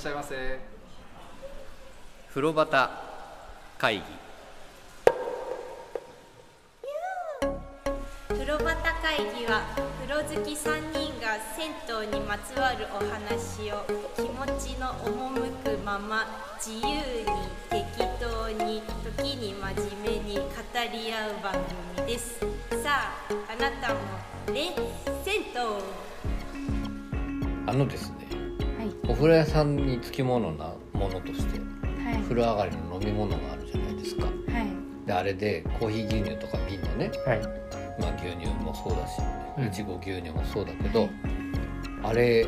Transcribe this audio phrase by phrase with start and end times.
[0.00, 0.58] しゃいませ。
[2.30, 2.88] 風呂端
[3.76, 4.02] 会議。
[8.28, 9.60] 風呂端会議は
[10.00, 13.84] 風呂好き3人が銭湯にまつわるお話を
[14.16, 16.24] 気持ちの赴くまま
[16.58, 16.96] 自由に
[17.68, 17.84] 適
[18.18, 18.82] 当に
[19.18, 19.60] 時に真
[20.02, 20.42] 面目に語
[20.94, 21.52] り合う番
[21.96, 22.40] 組です。
[22.82, 24.00] さああなたも
[24.54, 24.74] ね
[25.22, 25.60] 銭湯
[27.66, 28.39] あのですねはい
[29.08, 32.16] お風呂屋さんにつきものなものとしてはい。
[32.22, 34.26] 風呂上がりの飲み物があるじゃないですか。
[34.26, 35.06] はい。
[35.06, 37.40] であれでコーヒー牛乳とか瓶のね、はい。
[38.00, 39.20] まあ、牛乳もそうだし
[39.58, 39.66] うん。
[39.66, 41.08] いちご牛乳もそうだけど、
[42.02, 42.46] あれ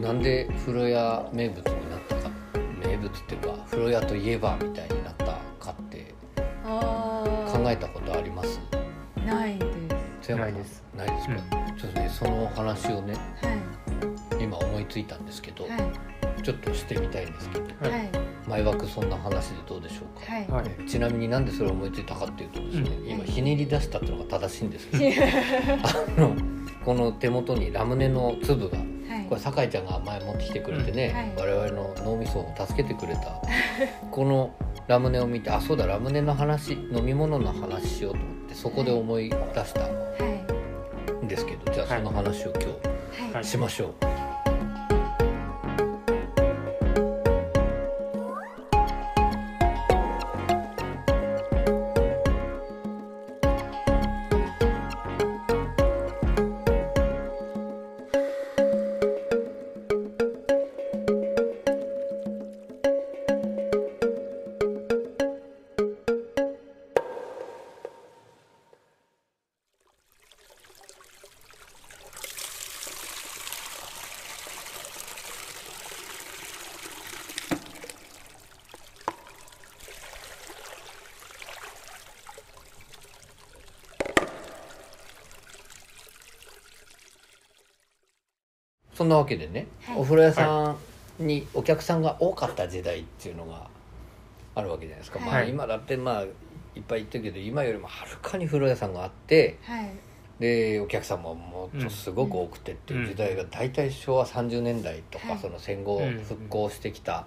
[0.00, 2.30] なんで風呂屋名物になったか
[2.84, 6.14] 名物っていうか風呂屋といえばみたいになったかって
[6.64, 8.60] あ考えたことあります？
[9.16, 9.66] ーないで
[10.22, 10.34] す。
[10.34, 10.82] ないです。
[10.96, 11.34] ないですか、
[11.78, 13.58] ちょっとねその話をねはい
[14.40, 16.10] 今思いついたんですけど、はい。
[16.42, 17.90] ちょっとしてみたいんですけどはい。
[17.90, 18.10] はい。
[18.48, 20.48] 前枠そんな話でどうでしょうか、はい。
[20.48, 20.86] はい。
[20.86, 25.04] ちなみになんでそれを思いついたかっていうとですね、う今ひねり出したっていうのが正しいんですけど
[26.18, 26.36] あの
[26.84, 29.26] この手元にラムネの粒がはい。
[29.28, 31.42] これ酒井ちゃんが前持ってきてくれてね、うん。
[31.42, 33.40] 我々の脳みそを助けてくれた
[34.10, 34.54] この
[34.86, 39.88] ラムネを見てあそうだラムネの話飲み物の話しようと思ってそこで思い出したは
[41.22, 43.32] いんですけどじゃあその話を今はい。
[43.34, 43.42] はい。
[43.42, 43.94] 日しましょう。
[44.02, 44.19] そん
[89.10, 89.98] なわけでね、はい。
[89.98, 90.76] お風呂屋さ
[91.20, 93.68] んにお客さんが多かった時代っていうのが
[94.54, 99.90] あるわけじゃないですか、まあはい今だってまあいっぱい言ってるけど今よりもはるかに風呂屋さんがあってはい。
[100.38, 105.38] でお客さんももっとすごく多くてっていう時代が大体昭和30年代とか、はい。
[105.38, 107.26] その戦後うん復興してきた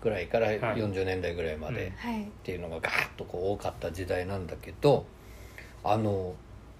[0.00, 0.58] ぐらいからはい。
[0.58, 1.74] 40年代ぐらいまうん。
[1.74, 2.22] ではい。
[2.22, 5.06] っていうのがガーッとこう多かった時代なんだけど
[5.82, 6.34] あの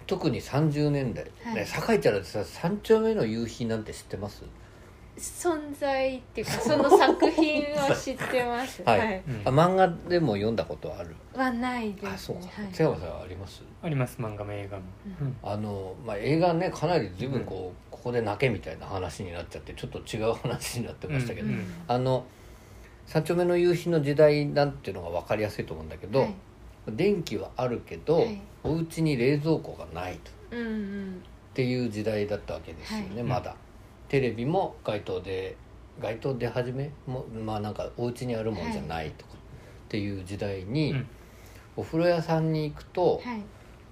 [0.09, 1.55] 特に30年代、はい。
[1.55, 4.43] ね酒井ちゃんだってさ三丁目の夕日なんて知ってます？
[5.17, 8.83] 存在っていうかその作品は知ってます。
[8.87, 8.99] はい。
[8.99, 9.23] はい。
[9.29, 11.15] うんあ漫画でも読んだことある？
[11.35, 12.37] はないであそう。
[12.37, 12.73] かすねはい。
[12.73, 13.63] 津山さんはあります？
[13.83, 14.85] あります漫画も映画も、
[15.21, 15.37] うん。
[15.43, 21.67] あの、まあ、映画ねかなり随分こう、ここで泣けみたいな話になっちゃってちょっと違う話になってましたけど、うん。
[21.87, 22.25] あの
[23.07, 26.35] 三丁目の夕日の時代なんていうのが分かりやすいと思うんだけど、はい。
[26.91, 30.31] 電気はあるけど、はいお家に冷蔵庫がないと。
[30.53, 33.57] うんうんっていう時代だったわけですよね、はいまだ。
[34.09, 35.57] テレビも街頭で
[36.01, 39.37] 街頭出始めもまあなんかお家にあるもんじゃないとかっ
[39.89, 41.07] ていう時代に、うん。
[41.77, 43.43] お風呂屋さんに行くと、はい。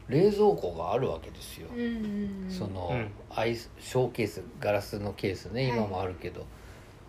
[0.08, 2.48] 冷蔵庫があるわけですよ、うんうんうん。
[2.48, 3.10] その、うん。
[3.34, 5.78] アイスショーケースガラスのケースねはい。
[5.78, 6.46] 今もあるけど、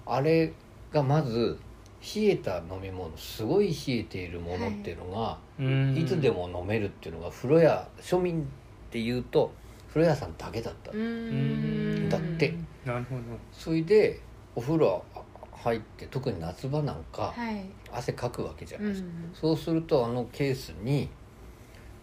[0.08, 0.54] あれ
[0.92, 1.60] がまず
[2.02, 5.98] 冷えた飲み物すごい冷えているものっていうのが、うん。
[5.98, 8.46] いつでも飲めるっていうのが風呂屋庶民っ
[8.92, 9.52] ていうと
[9.90, 12.10] 風呂屋さんだけだった、ん。
[12.10, 12.54] だって。
[12.86, 13.22] なるほど。
[13.52, 14.20] それで
[14.56, 15.04] お風呂
[15.52, 17.66] 入って特に夏場なんかはい。
[17.92, 19.12] 汗かくわけじゃうないですか、ん。
[19.34, 21.10] そうするとあのケースに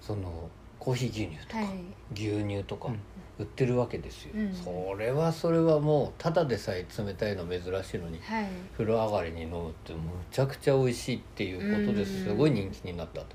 [0.00, 1.68] そのコーヒー牛乳とか、はい。
[2.14, 2.98] 牛乳とかうん
[3.38, 4.52] 売ってるわけですよ、うん。
[4.54, 8.46] それはそれはもうただでさえ冷たいの珍しいのにはい。
[8.72, 10.00] 風呂上がりに飲むってむ
[10.30, 12.38] ちゃくちゃ美味しいっていうことですうん。
[12.38, 13.26] ごい人気になったと。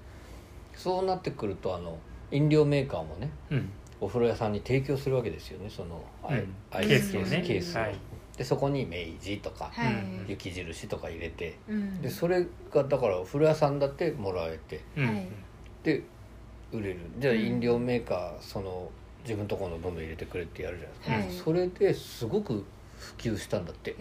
[0.75, 1.97] そうなってくるとあの
[2.31, 3.69] 飲料メーカーもねうん。
[4.01, 5.69] お風呂屋さんに提供するわけですよね。
[5.69, 6.53] そのアイ,、うん。
[6.71, 7.95] アイケースケーススをねケースを、はい
[8.37, 9.93] でそこに明治とか、はい。
[9.93, 12.01] うん雪印とか入れてうん。
[12.01, 14.79] でそれがだからお風呂屋さんだってもらえて
[15.83, 16.01] で
[16.71, 16.99] 売れる。
[17.17, 17.39] じゃあうん。
[17.41, 18.89] 飲料メーカーその
[19.23, 21.59] 自分のところのどんどん入れてくれってやるじゃないですか、はい。
[21.59, 22.63] それですごく
[22.97, 23.91] 普及したんだって。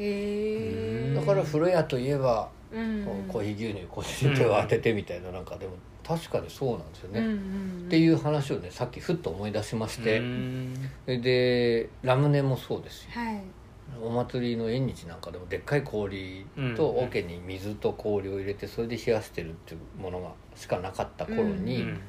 [1.14, 3.04] だから風呂屋といえば、うん。
[3.28, 5.72] コーヒー牛乳腰に手を当ててみたいななんかでも
[6.06, 7.32] 確かにそうなんですよね、うんうっ
[7.86, 7.88] ん。
[7.88, 10.22] ていう話をねさっきふっと思い出しまして、
[11.06, 13.10] でラムネもそうですよ。
[13.12, 13.42] はい。
[14.02, 16.44] お祭りの縁日なんかでもでっかい氷
[16.76, 22.00] とうん桶に水と氷を入れてそれで冷やしてるっていうものがしかなかった頃に、うん。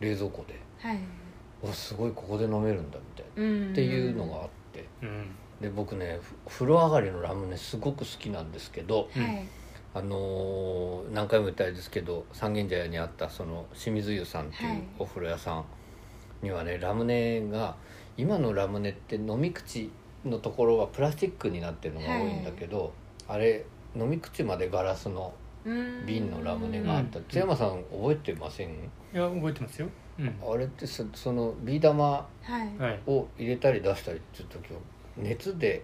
[0.00, 0.98] 冷蔵庫ではい
[1.62, 3.70] 「わすごいここで飲めるんだ」みたいな、うん。
[3.72, 4.84] っていうのがあって。
[5.02, 5.30] うん。
[5.60, 6.18] で僕ね
[6.48, 9.46] ふ風呂上がりのラムネすごく好きなんですけど、はい。
[9.94, 14.82] あのー何回も言ったあれですけど三軒茶屋にあったその清水湯さんっていうはい。
[14.98, 15.64] お風呂屋さん
[16.42, 17.76] にはねラムネが
[18.16, 19.90] 今のラムネって飲み口
[20.24, 22.92] のところはプラスチックになってるのが多いんだけど、
[23.28, 23.64] あれ
[23.94, 25.32] 飲み口までガラスの
[25.64, 27.18] うん瓶のラムネがあった。
[27.18, 27.24] うん。
[27.26, 28.70] 津山さん覚えてません？
[28.70, 28.72] い
[29.12, 29.86] や覚えてますよ。
[29.86, 32.26] うんあれってそそのビー玉
[33.06, 34.78] を入れたり出したりっていう時は
[35.16, 35.82] 熱で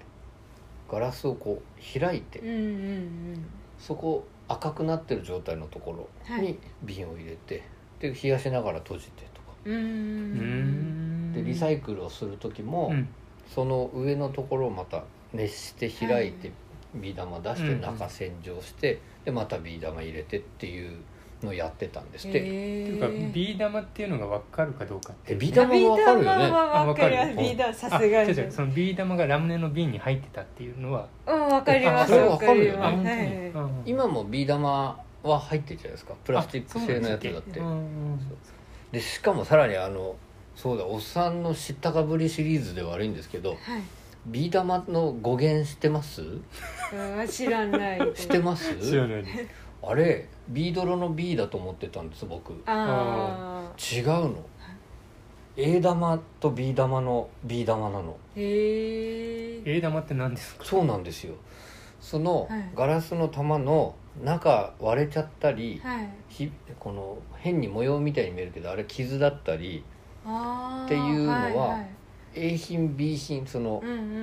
[0.91, 3.47] ガラスをこう開いてうんうん
[3.79, 6.43] そこ赤くなってる状態のところはい。
[6.43, 7.63] に瓶を入れて、
[8.01, 9.53] で冷やしながら閉じてとか。
[9.65, 13.09] でリサイクルをする時も、うん。
[13.47, 16.51] その上のところをまた熱して開いて、
[16.95, 17.81] ビー玉出してうん。
[17.81, 20.99] 中洗浄して、でまたビー玉入れてっていう
[21.43, 26.39] のをやってたんですって、っていうかビー玉っていうのが分かるかどうかってえビー玉は分かるよね。
[26.39, 28.31] ビー玉は分かりますあビー玉さあすがに。
[28.31, 28.53] 違う違う。
[28.53, 31.07] そのビー玉がラムネの瓶に入ってたっていうのは。
[31.27, 32.79] うん分かりますあそれは分かるよね。
[32.83, 33.11] あ本当に。
[33.11, 33.83] ますはいうん。
[33.87, 36.15] 今もビー玉は入ってるじゃないですか。
[36.25, 37.61] プラスチック製のやつだって。
[38.93, 40.17] でしかもさらにあの
[40.57, 43.59] そうだおっさんの知ったかぶりシリーズで悪いんですけどはい。
[44.27, 46.23] ビー玉の語源知ってます？
[46.23, 46.41] うん
[47.29, 48.13] 知らない。
[48.15, 48.77] 知ってます？
[48.79, 49.31] 知らないです。
[49.83, 52.53] あれビードロの B だと思ってたんです僕。
[52.67, 54.45] あ違うの。
[55.57, 58.17] A 玉と B 玉の B 玉なの。
[58.37, 58.41] ー。
[58.41, 60.65] へえ A 玉って何ですか？
[60.65, 61.35] そうなんですよ。
[62.01, 62.71] そのはい。
[62.75, 66.09] ガラスの玉の中割れちゃったり、はい。
[66.29, 69.85] ひこの変に模様みたいに見えるけどあれ傷だったり
[70.25, 70.85] あー。
[70.87, 71.85] っていうのはいい
[72.35, 73.83] A 品 B 品その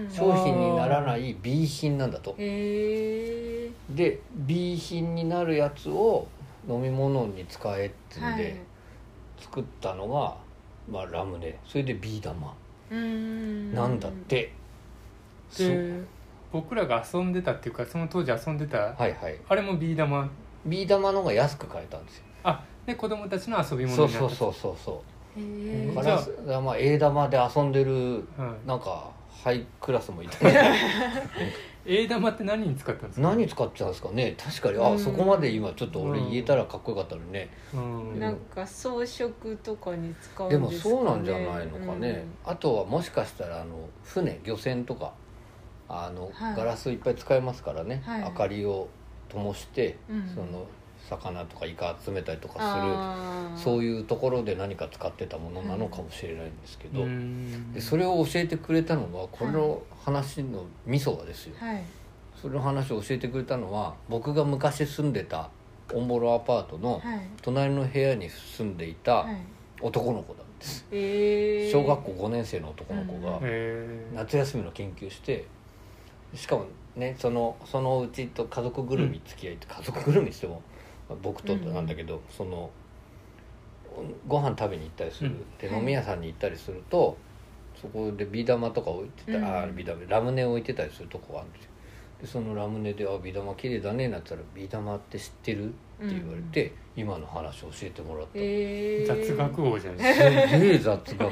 [0.10, 2.36] 商品にならない B 品なんだと。
[2.38, 6.28] へえで B 品になるやつを
[6.68, 8.38] 飲み物に使えってんはい。
[8.38, 8.62] で
[9.40, 10.36] 作ったのが、
[10.90, 11.60] まあ、ラムネ。
[11.68, 12.54] それで B 玉。
[12.92, 14.54] うんなんだって、
[15.50, 15.68] そう。
[15.68, 16.02] で
[16.52, 19.38] 僕らが遊んでたっていうかその当時遊んでたはいはい。
[19.50, 20.30] あれもビー玉。
[20.66, 22.24] B 玉の方が安く買えたんですよ。
[22.44, 26.31] あで子供たちの遊び物そうになったそうそうそうそへうえじゃあガラス
[26.63, 28.67] まあ A 玉で遊んでるはい。
[28.67, 29.11] なんか
[29.43, 30.73] ハイクラスもいたね
[31.87, 33.27] A 玉って何に使ったんですか？
[33.29, 34.35] 何使ってたんですかね。
[34.39, 34.99] 確かにあうん。
[34.99, 36.31] そこまで今ちょっと俺うん。
[36.31, 37.49] 言えたらかっこよかったのにね。
[37.75, 38.19] うん。
[38.19, 39.29] なんか装飾
[39.63, 45.13] とかに使うんでもそうなんじゃないのかね、あとはもしかしたらあの船漁船とか
[45.87, 46.55] あの、はい。
[46.55, 48.21] ガラスいっぱい使えますからね、はい。
[48.23, 48.87] 明かりを
[49.29, 50.27] 灯して、うん。
[50.33, 50.65] その
[51.10, 57.74] 魚とかイカ集めたりとかするそういうところで何か使ってたものなのかもしれないんですけど、うん。
[57.74, 61.84] でそれを教えてくれたのはこの話のミソがですよ、はい。
[62.42, 65.50] それの話を教えてくれたのは僕が昔住んでた
[65.94, 67.22] オンボロアパートのはい。
[67.42, 69.38] 隣の部屋に住んでいたはい。
[69.81, 71.72] 男の子なんです、えー。
[71.72, 73.42] 小学校5年生の男の子が
[74.13, 75.46] 夏休みの研究して
[76.34, 76.66] しかも
[76.96, 80.62] ねそのそのうちと家族ぐるみ付き合いって、家族ぐるみしても
[81.10, 82.69] まあ僕となんだけど、その
[84.28, 85.57] ご飯食べに行ったりする、うん。
[85.57, 85.80] ではい。
[85.80, 87.18] 飲み屋さんに行ったりすると
[87.80, 89.46] そこでビー玉とか置いてた、うん。
[89.46, 91.69] あビー玉ラムネ置いてたりするとこがあるんですよ。
[92.22, 100.48] でそのラムネで「あビー玉綺麗だね」なったら「ビー玉って知ってる?」って言われて、今の話を教えてもらった、えー、雑学王じゃないですか。
[100.50, 101.31] すげえ雑学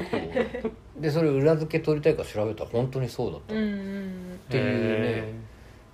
[1.00, 5.28] でそれ裏付け取りたいから調べたら本当にそうだった、うんうんっていうね。
[5.28, 5.34] へ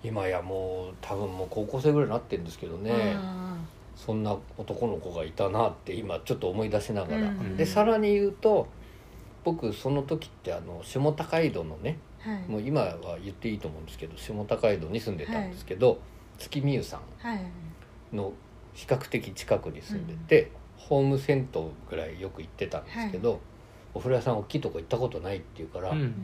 [0.03, 2.93] 今やもう多分もう高校生ぐらいになってるんですけどね。
[3.17, 3.49] あ
[4.06, 7.56] そんな男の子がいたなって今ちょっと思い出しながら、うん。
[7.56, 8.66] でさらに言うと
[9.44, 12.48] 僕その時ってあの下高井戸のねーはい。
[12.48, 16.00] もう今は言っていいと思うんですけど下高井戸に住んでたんですけど、
[16.38, 17.36] 月見湯さはい。
[17.36, 18.32] んの
[18.72, 23.40] 比較的近くに住んでて、ホーム銭湯ぐらいよく行ってたんですけど、
[23.92, 26.14] お風呂屋さん大きいとこ行ったことないって言うから、うん。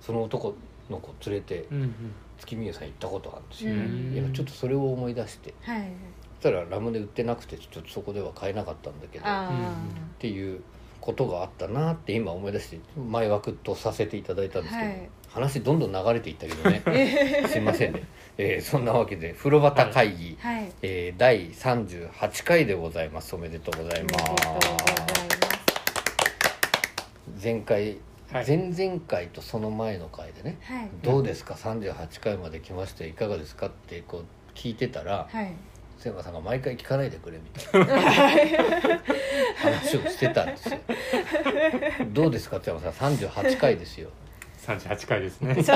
[0.00, 0.54] その男
[0.88, 1.94] の子連れてうんうん。
[2.38, 4.12] 月見湯さん行ったことがあるんですよ、うん。
[4.14, 5.54] いやちょっとそれを思い出して。
[5.62, 5.90] はい。
[6.22, 9.50] そしたらラムネ売ってなくてちょっとそこでは買えなかったんだけどっあ
[10.18, 10.60] ていう
[11.00, 15.08] ことがあったなって今思い出して前枠とさせていただいたんですけど、はい。
[15.28, 17.46] 話どんどん流れていったけどね。
[17.48, 18.04] すいませんね、
[18.38, 20.72] えーそんなわけで風呂端会議、あはい。
[20.82, 23.34] えー第38回でございます。
[23.34, 24.24] おめでとうございます。
[27.42, 27.98] 前回、
[28.32, 28.46] はい。
[28.46, 30.88] 前々回とその前の回でねはい。
[31.02, 33.66] どうですか？38回まで来ましていかがですか？
[33.66, 34.24] ってこう
[34.54, 35.52] 聞いてたらはい
[35.98, 39.00] 瀬山さんが毎回聞かないでくれみたいな
[39.56, 40.78] 話をしてたんですよ。
[42.12, 43.14] どうですか瀬山さん。
[43.16, 44.10] 38回ですよ。
[44.66, 45.56] 38回ですね。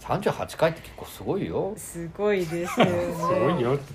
[0.00, 2.92] 38回って結構すごいよ、すごいですよね。
[3.12, 3.92] すごいよって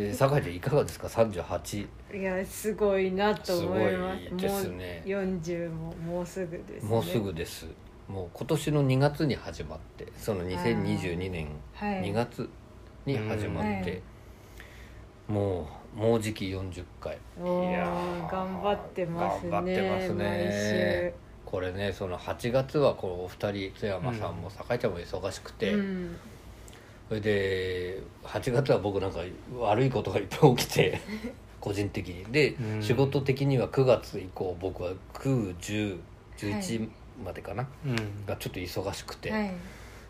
[0.00, 4.24] えー、酒井ちゃんいかがですか？38いやすごいなと思います。
[4.24, 5.02] すごいですね。
[5.06, 6.88] もう40ももうすぐですね。
[6.90, 7.66] もうすぐです。
[8.08, 12.02] もう今年の2月に始まってその2022年はい。
[12.04, 12.48] 2月
[13.08, 14.02] に始まって、はい
[15.28, 17.16] もうもうじき40回い。
[17.40, 19.50] やー頑張ってますね。
[19.50, 21.14] 頑張ってますね。
[21.44, 25.74] これねその8月はこうお二人津山さんも酒井ちゃんも忙しくて、
[27.08, 29.20] それで8月は僕なんか
[29.58, 31.00] 悪いことがいっぱい起きて
[31.60, 32.24] 個人的に。
[32.32, 32.82] で、うん。
[32.82, 36.88] 仕事的には9月以降僕は91011
[37.22, 37.96] までかな、うん。
[38.26, 39.52] がちょっと忙しくて、はい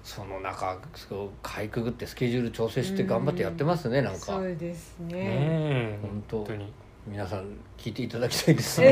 [0.09, 4.21] その中そうかいくぐってスケジュール調整して頑張ってやってますね、なんか。
[4.21, 5.13] そうですね。
[5.13, 5.99] ねえ。
[6.01, 6.73] 本当本当に。
[7.07, 7.45] 皆さん
[7.77, 8.81] 聞いていただきたいです。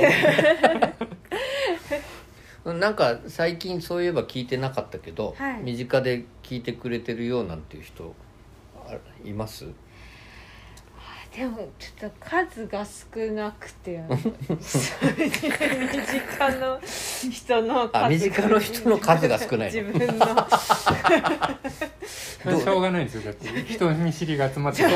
[2.66, 5.62] なんか最近そういえば聞いてなかったけど、はい。
[5.62, 8.14] 身近で聞いてくれてるよなんていう人
[8.86, 8.94] あ
[9.24, 9.64] います？
[11.36, 16.80] でもちょっと数が少なくて そういう身近の
[17.30, 19.82] 人の数あ身近の人の数が少ないの。
[19.82, 20.26] 自分の。
[22.60, 23.22] しょうがないですよ。
[23.22, 24.82] だって人見知りが集まって。
[24.84, 24.88] る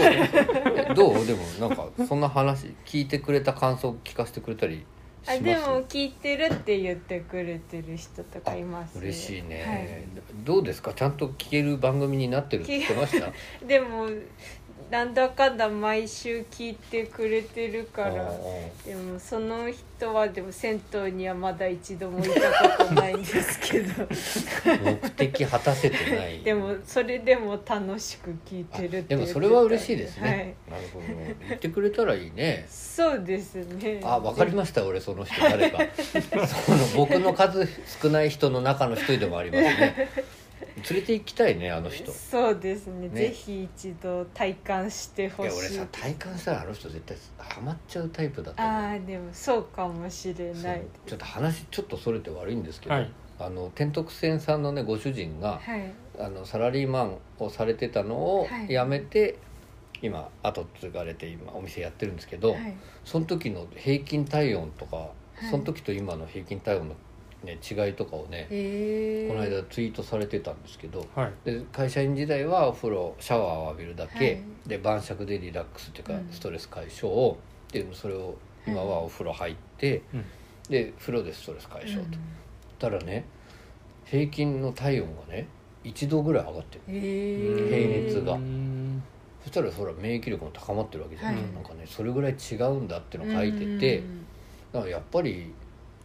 [0.96, 1.26] どう？
[1.26, 4.80] でもなんかそんな話聞いてくれた感想聞かせてくれたりし
[5.26, 5.38] ます？
[5.40, 8.98] あでも聞いてるって言ってくれてる人とかいます。
[8.98, 10.04] 嬉しいね、はい。
[10.44, 10.94] どうですか？
[10.94, 13.30] ちゃんと聞ける番組になってるって言ってました？
[13.66, 14.08] でも
[14.90, 18.32] なんだかんだ毎週聞いてくれてるから
[18.84, 24.08] でもその人はでも銭湯にはまだ一度も行ったことないんですけど。
[24.82, 26.40] 目的果たせてない。
[26.44, 29.14] でもそれでも楽しく聞いてるで。
[29.14, 30.80] もそれは嬉しいですね、はい。
[30.80, 31.06] なるほど
[31.48, 32.66] 言ってくれたらいいね。
[32.68, 34.00] そうですね。
[34.02, 35.78] あ分かりました俺その人誰か。
[36.66, 37.68] その僕の数
[38.02, 40.08] 少ない人の中の一人でもありますね
[40.88, 42.10] 連れて行きたいねあの人。
[42.10, 43.08] いそうですね。
[43.08, 43.08] ね。
[43.08, 45.58] ぜひ一度体感してほやしい。
[45.58, 48.82] 俺さ体感したらあの人絶対ハマっちゃうタイプだとあ思う。
[48.82, 50.82] あでもそうかもしれない。
[51.06, 53.10] ちょっと話ちょっとそれて悪いんですけど、はい。
[53.38, 55.92] あの天徳線さんのねご主人がはい。
[56.18, 58.68] あのサラリーマンをされてたのをはい。
[58.68, 59.38] 辞めて、
[60.02, 62.74] 今後継がれて今お店やってるんですけど、はい。
[63.04, 65.10] その時の平均体温とか、
[65.42, 65.46] い。
[65.50, 66.96] その時と今の平均体温の、
[67.44, 68.46] ね、違いとかをね、
[69.28, 71.32] この間ツイートされてたんですけどはい。
[71.44, 74.42] で会社員時代はお風呂シャワーを浴びるだけ、はい。
[74.66, 76.28] で晩酌でリラックスっていうか、うん。
[76.30, 77.38] ストレス解消を
[77.72, 80.24] でそれを今はお風呂入って、うん。
[80.68, 82.18] で風呂でストレス解消と、
[82.78, 83.24] たらね
[84.04, 85.48] 平均の体温がね
[85.84, 87.00] 1度ぐらい上がってる。
[87.00, 88.34] 平熱が。
[88.34, 89.02] うん。
[89.42, 91.64] そしたらそら免疫力も高まってるわけじゃないですか、はい。
[91.64, 94.02] なんかねそれぐらい違うんだっていうのを書いてて、
[94.72, 95.54] だからやっぱり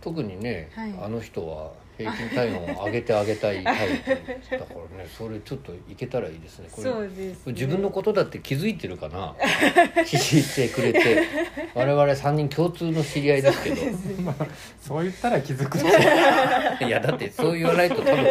[0.06, 0.94] 特にね、はい。
[1.02, 4.10] あの人は平均体温を上げてあげたいタイプ
[4.52, 6.68] だからね それちょっといけたらいいですね。
[6.72, 7.54] これそうですね。
[7.54, 9.34] 自分のことだって気づいてるかな
[10.04, 11.24] 聞いてくれて。
[11.74, 13.78] 我々3人共通の知り合いですけど。
[14.80, 15.80] そう言ったら気づく
[16.86, 18.26] いやだってそう言わないと多分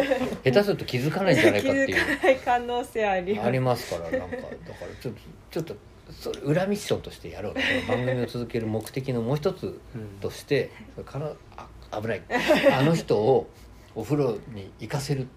[0.45, 1.87] 下手すると気づかないんじゃないかっていう。
[1.87, 3.47] 気づかない可能性あります。
[3.47, 4.55] ありますからなんかだから
[5.01, 5.19] ちょっと
[5.51, 5.75] ちょっと
[6.11, 7.53] それ裏ミッションとしてやろう。
[7.53, 10.19] とこの番組を続ける目的のもう一つうん。
[10.21, 12.21] としてそれからあ危ない。
[12.71, 13.49] あの人を
[13.95, 15.27] お風呂に行かせる。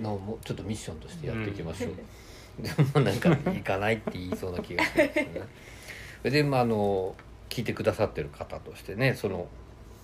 [0.00, 6.30] のをもちょっとミッションとしてやっていきましょう、でもなんか行かないって言いそうな気がするんですよね。
[6.30, 7.14] でまああの
[7.48, 9.48] 聞いてくださってる方としてねその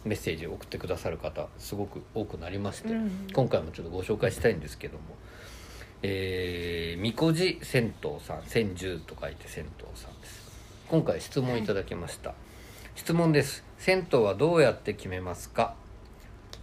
[0.05, 3.29] メッセージを送ってくださる方すごく多くなりまして、うん。
[3.33, 5.03] 今回もちょっとご紹介したいんですけども
[6.03, 10.47] えー、みこじ銭湯さん千住と書いて銭湯さんです。
[10.89, 12.35] 今回質問いただきました、
[12.95, 13.65] 質問です。
[13.79, 15.75] 銭湯はどうやって決めますか？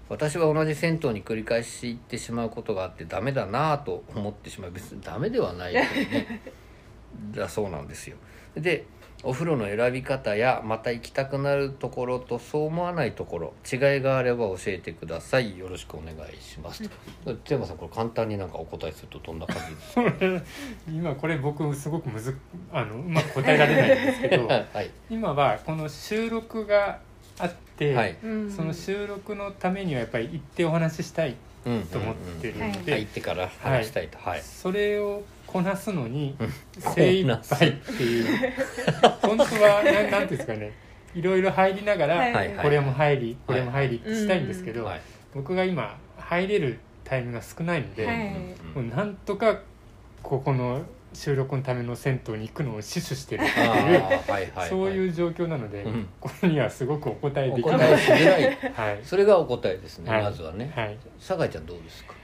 [0.10, 4.72] 私は同じ銭湯に繰り返し行ってしまうことがあってダメだなぁと思ってしまう。
[4.72, 6.42] 別にダメではないけどね。
[7.36, 8.18] だそうなんですよ。
[8.56, 8.86] で
[9.26, 15.58] お風呂の選び方やまた行きたくなるところとそう思わないところ違いがあれば教えてください。
[15.58, 16.84] よろしくお願いします。
[17.26, 17.34] と。
[17.46, 20.46] 津山さんこれ簡単になんかお答えするとどんな感じですか？
[20.92, 22.38] 今これ僕すごくむず
[22.72, 24.90] あのうまく答えられないんですけど はい。
[25.10, 27.00] 今はこの収録が
[27.40, 28.18] あって、はい。
[28.24, 28.52] うん。
[28.52, 34.18] その収録のためにはやっぱり行ってお話ししたいうんと思ってるうんうんので、入ってから話したいと。
[34.20, 36.92] はい、それをこなすのにうん。
[36.94, 38.54] 精一杯っていう。
[39.22, 40.72] 本当はななんていうんですかね。
[41.16, 42.34] いろいろ入りながら、はい。
[42.34, 45.02] はいこれも入りこれも入りってしたいんですけど、はい。
[45.34, 48.30] 僕が今入れるタイムが少ないので、はい。
[48.76, 49.60] もうなんとか
[50.22, 50.82] ここの
[51.14, 56.08] 収録のための銭湯に行くのを死守してるってあいう、ーはいはいそういうう状況なので、うん。
[56.20, 57.78] これにはすごくお答えおできない。
[57.78, 58.58] 答えしづらい。
[58.74, 59.00] はい。
[59.04, 60.24] それがお答えですね、はい。
[60.24, 60.72] まずはね。
[60.76, 60.98] はい。
[61.20, 62.16] 酒井ちゃんどうですか？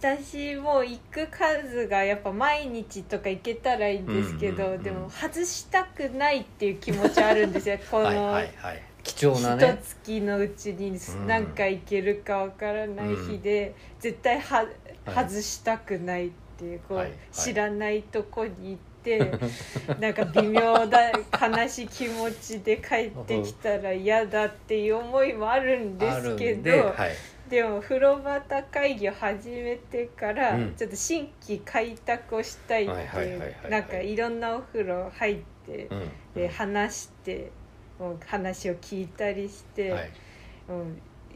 [0.00, 7.78] 私も行く数がやっぱ毎日とか行けたらいいんですけど、うんうんうんでも外したくないっていう気持ちあるんですよ。
[7.90, 8.82] この、はいはいはい。
[9.02, 14.64] 貴重な一ね月のうちにうん何回行けるかわからない日で、絶対は
[15.04, 15.28] はい。
[15.28, 17.16] 外したくないっていうこう、はいはい。
[17.32, 19.18] 知らないとこに行って
[20.00, 27.10] なんか微妙だ悲しい気持ちで帰ってきたら嫌だっていう思いもあるんですけどはい、
[27.50, 30.74] でも風呂端会議を始めてから、うん。
[30.76, 33.70] ちょっと新規開拓をしたいってはいはいはいいうはいはい。
[33.70, 36.08] なんかいろんなお風呂入って、うん。
[36.34, 37.50] で話して
[37.98, 40.10] もう話を聞いたりして、はい。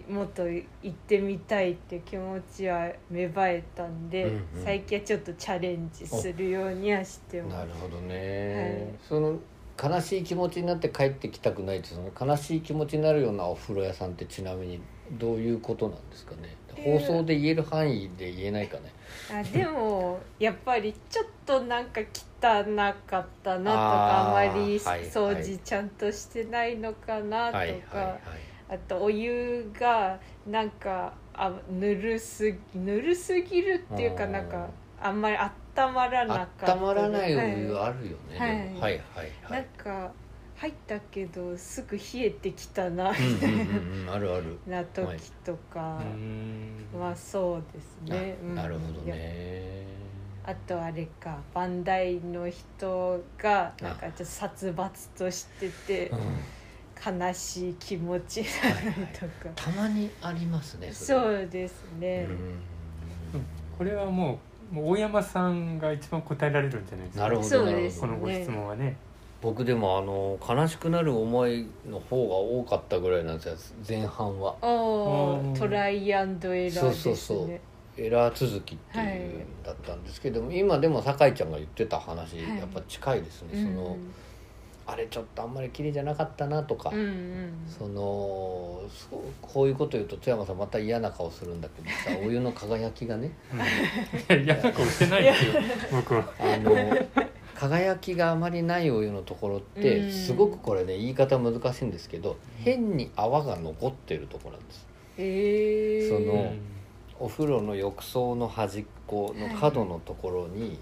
[0.08, 4.64] うん、もっと行ってみたいって気持ちは芽生えたんで、うんうん。
[4.64, 7.54] 最近はちょっとチャレンジするようにはしてます。
[7.54, 7.70] なる。
[7.72, 8.98] ほどね、はい。
[9.08, 9.38] その
[9.82, 14.80] 悲しい気持ちになって帰ってきたくないってその悲しい気持ちになるようなお風呂屋さんってちなみに
[15.12, 16.56] どういうことなんですかね？
[16.76, 18.92] えー放送で言える範囲で言えないかね
[19.32, 22.00] あでもやっぱりちょっとなんか
[22.42, 28.20] 汚かったなとかあまりはい掃除ちゃんとしてないのかなとか、はいはいはい
[28.66, 34.68] あとお湯がなんかあぬるすぎぬるすぎるっていうかなんか
[35.00, 35.36] あんまり
[35.76, 38.50] 温まらなかった温まらないお湯はあるよね、はい。
[38.50, 40.12] はいはいはなんいか
[40.56, 44.58] 入ったけどすぐ冷えてきたなうんうんうんうんあるある。
[44.68, 46.86] な時とか、うん。
[46.98, 48.54] まあそうですね、あうん。
[48.54, 49.84] なるほどね。
[50.46, 56.18] あとあれかバンダイの人がなんかちょっと殺伐としててうん。
[57.04, 60.92] 悲しい気持ちになるとか、たまにありますねれ。
[60.92, 62.26] そうですね、
[63.34, 63.44] うん。
[63.76, 64.38] これはもう
[64.74, 67.24] もう大山さんが一番答えられるんじゃないですか？
[67.24, 68.96] なるほどそうですこのご質問はね。
[69.40, 74.56] 僕でもあの悲しくなる思いの方が多かったぐらいなんですよ前半は。
[74.60, 76.90] トライアンドエラーですね。
[76.90, 77.60] そうそうそう。
[77.96, 82.58] エラー続きってはいいうだったんですけども、今でも酒井ちゃんが言ってた話、はい。
[82.58, 83.96] やっぱ近いですね、その
[84.86, 93.32] あれちょっとあんまり綺麗じゃなかったなとか、うんうんそのそうこういうこと言うと津山さんまた嫌な顔するんだけどさ お湯の輝きがね。
[94.28, 95.52] 嫌な顔してないですよ
[95.90, 96.32] 僕は。
[96.38, 96.74] あの
[97.54, 100.12] 輝きがあまりないお湯のところってうん。
[100.12, 104.86] すごくこれね言い方難しいんですけど変に泡が残ってるところなんです。
[105.18, 106.60] へえそのうん。
[107.20, 110.78] お風呂の浴槽の端っこの角のところに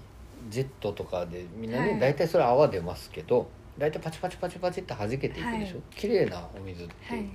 [0.49, 1.99] ジェットとかでみんなね、はい。
[1.99, 5.71] 大体それ泡出ますけど大体パチパチパチパチって弾けていくでしょ、はい。
[5.95, 7.25] 綺麗なお水って、はい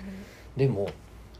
[0.56, 0.88] でも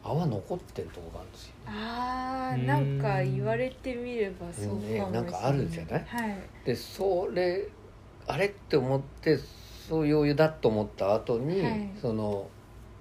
[0.04, 1.52] 泡残ってるとこがあるんですよ。
[1.66, 6.04] あーうんなんか言われてみればそうかもしれない、ねなんかあるじゃない？
[6.06, 6.38] はい。
[6.64, 7.68] でそれ
[8.28, 9.38] あれって思って
[9.88, 11.90] そういうお湯だと思った後に、はい。
[12.00, 12.48] その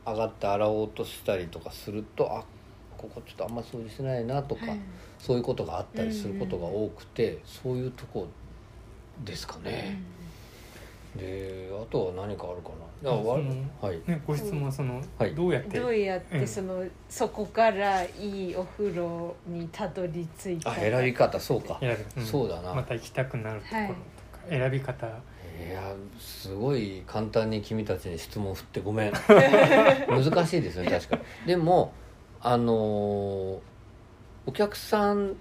[0.06, 2.44] 上がって洗おうとしたりとかするとあ
[2.98, 4.80] ここちょっとあんま掃除してないなとか、はい。
[5.20, 8.28] そういうことがあったりすることが多くて、そういうとこ
[9.24, 10.00] ですかね、
[11.18, 12.70] であとは何かあるか
[13.04, 13.12] な？
[13.12, 14.02] だからはい。
[14.08, 15.36] ねご質問はそのはい。
[15.36, 15.80] どうやって？
[15.80, 16.40] どうやっうん。
[16.40, 21.78] てその、そこからいいお風呂にたどり着いたあ選び方そうか。
[21.80, 22.74] 選そうだな。
[22.74, 23.98] また行きたくなるところとか、
[24.50, 25.08] 選び方。
[25.08, 25.82] いや
[26.20, 29.12] すごい簡単に君たちに質問振ってごめん。
[30.08, 31.22] 難しいですね確かに。
[31.48, 31.94] でも
[32.42, 33.60] あのー
[34.46, 35.36] お客さん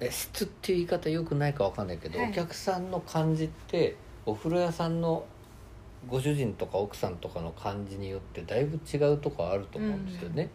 [0.00, 2.30] え質っていう言い方よくないかわかんないけど、はい。
[2.30, 3.94] お客さんの感じって
[4.26, 5.24] お風呂屋さんの
[6.08, 10.50] ご主人とか奥さんとかの感じによってだいぶ違うとこあると思うんですよね、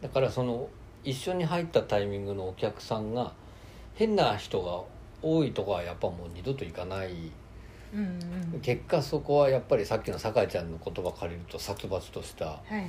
[0.00, 0.68] だからその
[1.04, 3.32] 一緒に入ったタイミングのお客さんが
[3.94, 4.82] 変な人が
[5.22, 7.12] 多いとこはやっぱもう二度と行かない。
[7.94, 8.20] うん
[8.54, 8.60] うん。
[8.60, 12.86] 結果そこはやっぱりさっきの酒井ちゃんの言葉借りると殺伐としたはい。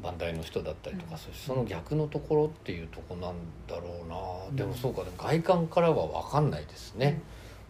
[0.00, 1.18] バンダイの人だったりとか、うん。
[1.34, 3.34] その逆のところっていうとこなん
[3.66, 4.16] だろうな、
[4.48, 4.56] うん。
[4.56, 7.20] でもそうか外観からは分かんないですね、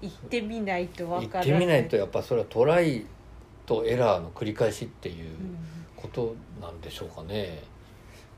[0.00, 3.04] 行ってみないとわ行からってみないとやっぱそれはトライ
[3.66, 5.58] とエラーの繰り返しっていううん
[5.96, 7.60] ことなんでしょうかね、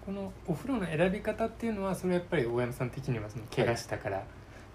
[0.04, 4.24] このお風呂の選び方っていうのはそれはやっぱり大山さん的にはその怪我したから、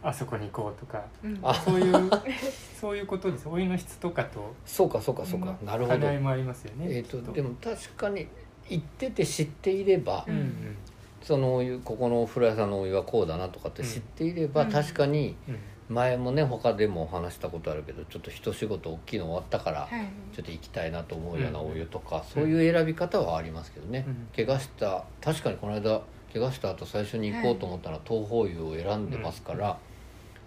[0.04, 1.40] あそこに行こうとかうん。
[1.42, 2.10] あそういう
[2.80, 3.50] そういうことです。
[3.50, 6.00] お湯の質とかとそうかそうかそうか、なるほど。
[6.00, 7.32] 課題もありますよねえー、きっと。
[7.32, 8.28] でも確かに
[8.70, 10.78] 行ってて知っていれば、うんうん。
[11.24, 14.72] そのお湯ここのお風呂屋さんのお湯はこうだなとかって知っていれば、うん。
[14.72, 20.08] 確かにうん前もね他でも話したことあるけどちょっと一仕事大きいの終わったから、はい。
[20.36, 24.28] ちょっと行きたいなと思うようなうんお湯とか、そういう選び方はありますけどね、うん。
[24.36, 26.02] 怪我した確かにこの間
[26.34, 29.78] 怪我した後最初に行こうと思ったら東方湯を選んでますから、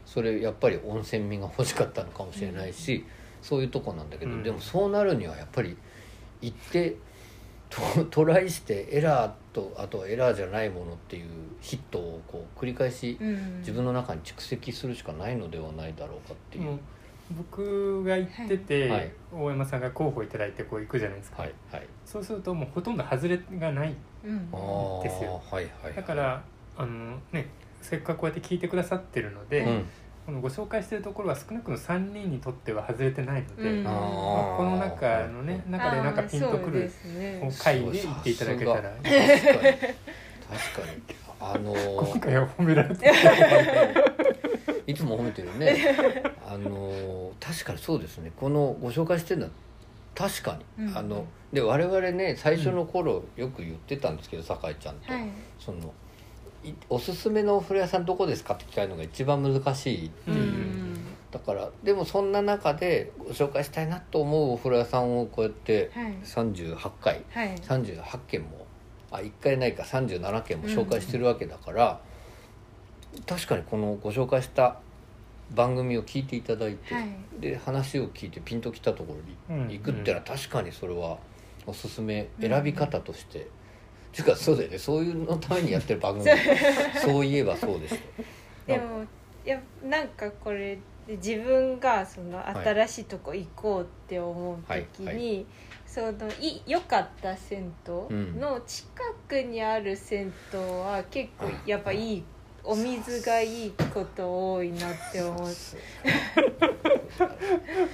[0.05, 3.05] それやっぱり温泉味が欲しかったのかもしれないし、
[3.41, 4.43] そういうとこなんだけど、うん。
[4.43, 5.77] でもそうなるにはやっぱり
[6.43, 6.97] 行って
[7.71, 11.29] トトライしてエラーとあとはエラーじゃないものっていう
[11.61, 16.65] ヒットをこう繰り返しうん自分の中に蓄積するしかないのではないだろうかっていう。
[16.65, 16.79] もう
[17.37, 19.13] 僕が行ってて、はい。
[19.31, 21.87] 大山さんが候補いただいてこう行くじゃないですか、はいはい。
[22.07, 23.95] そうするともうほとんど外れがない
[25.03, 25.43] ですよ。
[25.51, 25.95] はいはい。
[25.95, 26.43] だから
[26.77, 27.49] あのね
[27.83, 29.85] せっかくこうやって聞いてくださってるので、うん
[30.29, 33.83] このご紹介してるところは少なくとも3人にとっては外れてないので、うん。
[33.83, 36.93] まああ、この中のね中でなんかピンとくる
[37.59, 38.83] 回で行っていただけたら。
[38.83, 39.15] 確かに。
[39.15, 39.63] 確か
[40.93, 41.03] に。
[41.41, 43.11] あの今ー回は褒められて
[44.87, 45.95] いつも褒めてるね。
[46.47, 48.31] あのー確かにそうですね。
[48.37, 49.53] このご紹介してるのは
[50.15, 50.99] 確かに、うん。
[50.99, 55.25] あので我々ね最初の頃よく言ってたんですけど酒井ちゃんと、はい。
[55.59, 55.83] そのい
[56.89, 60.99] おすすめのお風呂屋さんどこですかって聞かれるのが一番難しいってういう、ん。
[61.31, 66.13] だからでもそんな中でご紹介したいなと思うお風呂屋さんをこうやってはい。
[66.25, 67.57] 38回はい。
[67.57, 68.67] 38件も
[69.11, 72.01] あ1回ないか37件も紹介してるわけだから、
[73.27, 74.81] 確かにこのご紹介した
[75.55, 77.09] 番組を聞いていただいて、はい。
[77.41, 79.17] で話を聞いてピンときたとこ
[79.49, 81.19] ろに行くってのは確かにそれは
[81.67, 83.47] おすすめ選び方として、
[84.25, 84.79] ていうかそうだよね。
[84.79, 86.27] そういうのためにやってる番組。
[87.01, 87.25] そう。
[87.25, 88.01] いえばそうですよ
[88.67, 89.05] でも
[89.45, 90.79] いやなんかこれ
[91.09, 95.45] 自分がその新しいとこ行こうって思う時に、はいは
[95.87, 98.91] そのい良かった銭湯の近
[99.27, 102.25] くにある銭湯は結構やっぱいい
[102.63, 105.49] お水がいいこと多いなって思う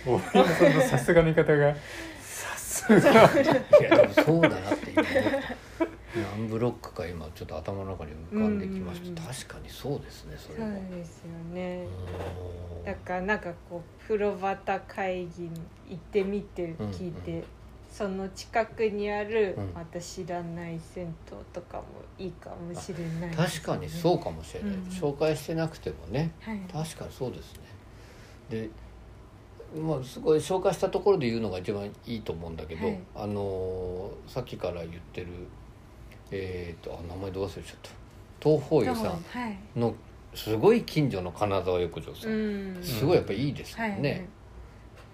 [0.05, 1.73] 大山さん のさすがの言い方が
[2.21, 3.11] さすが。
[3.81, 5.41] いやでもそうだなって今思っ
[5.79, 11.87] た何ブロックか今ちょっと頭の中に浮かんできました、うん確かにそうですねそれそうはですよね。
[12.79, 12.85] うん。
[12.85, 15.51] だからなんかこう風呂端会議に
[15.89, 17.43] 行ってみてうん聞いて、
[17.91, 19.73] その近くにある、うん。
[19.75, 21.85] また知らない銭湯とかも
[22.19, 24.83] いいかもしれないね、確かにそうかもしれない、うん。
[24.91, 26.33] 紹介してなくてもね。
[26.41, 26.61] はい。
[26.73, 27.61] 確かにそうですね。
[28.51, 28.71] で
[29.81, 32.99] まあすごい紹介したところで言うのが一番いいと思うんだけど、はい。
[33.17, 35.29] あのーさっきから言ってる
[36.37, 37.91] えっ、とあ名前どう忘れちゃった。
[38.43, 39.79] 東宝湯さんはい。
[39.79, 39.95] の
[40.35, 42.83] すごい近所の金沢浴場さん、うん。
[42.83, 44.01] すごいやっぱいいですよはい。
[44.01, 44.29] ね、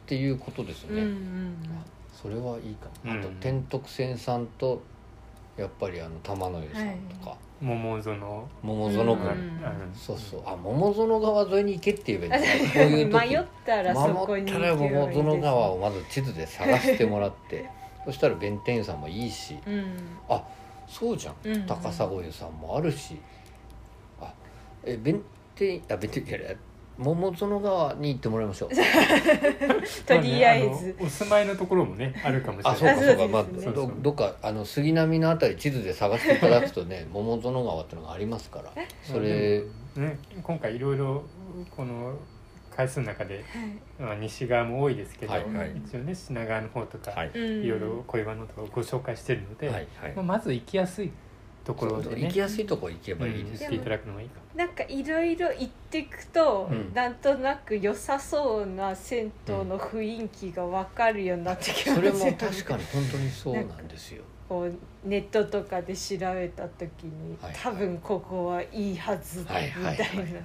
[0.06, 1.84] っていうことですね、うんうんあ
[2.20, 4.82] それはいいかも、あとうん天徳線さんと
[5.56, 8.20] やっぱりあの玉の湯さんとか、桃園。
[8.62, 9.94] 桃園うん川、うん。
[9.94, 10.42] そうそう。
[10.44, 13.28] あ桃園川沿いに行けって言えばいい こういう時。
[13.28, 17.68] 迷ったらそこに迷ったら行けばいいです桃園川をまず地図で探してもらって。
[18.06, 19.58] そしたら弁天湯さんもいいし。
[19.66, 19.84] うん。
[20.28, 20.42] あ
[20.90, 21.66] そうじゃん、うんうん。
[21.66, 23.16] 高砂湯さんもあるし。
[24.20, 24.34] あ
[24.84, 25.22] え弁
[25.54, 26.56] 天あ弁天いやいや
[26.98, 28.68] 桃園川に行ってもらいましょう。
[30.06, 32.92] とりあえず、まねのお住まいのところもねあるかもしれない。
[32.92, 38.70] あそうかそうか、まあどどっかあの杉並のあたり地図で探していただくとね 桃園川っていうのがありますから。
[39.02, 39.62] それ
[39.96, 41.22] ね今回いろいろ
[41.74, 42.14] この
[42.80, 43.44] 回数の中で、
[43.98, 45.72] まあ、西側も多いですけど、はいはい。
[45.86, 47.28] 一応ね品川の方とか、はい。
[47.28, 47.68] い、うん。
[47.68, 50.12] ろいろ小岩のとかご紹介してるので、はいはい。
[50.14, 51.10] まあ、まず行きやすい
[51.64, 54.46] ところでね行きやすいとこ行けばいいですうん行っていただくのがいいかも。
[54.56, 56.94] なんかいろいろ行ってくと、うん。
[56.94, 64.22] なんとなく良さそうな銭湯の雰囲気が分かるようになってきますそれもよね確かに本当にそうなんですよ。
[64.48, 67.56] こうネットとかで調べた時に、はいはい。
[67.62, 70.16] 多分ここはいいはずだはいみはいはいはいたい。
[70.16, 70.40] な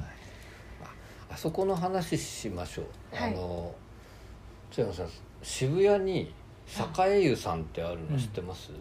[1.36, 3.34] ああそこの話しましょう、はい。
[3.34, 3.76] あの
[4.72, 5.10] 津山さん
[5.44, 6.34] 渋谷に
[6.98, 8.72] 栄湯さんってあるの知ってます、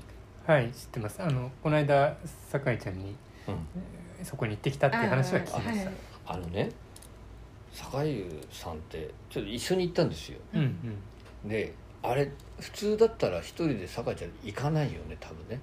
[0.46, 1.20] はい知ってます。
[1.20, 2.16] あのこの間
[2.48, 3.16] 酒井ちゃんに
[3.48, 4.24] うん。
[4.24, 5.70] そこに行ってきたっていう話は聞きました。
[5.70, 5.88] はい。
[6.26, 6.70] あのね
[8.02, 10.38] 栄湯さんってちょっと一緒に行ったんですよ。
[10.54, 10.60] うん
[11.44, 11.48] うん。
[11.48, 15.60] であれ普通だったら一人で酒井ちゃん行かないよね多分ね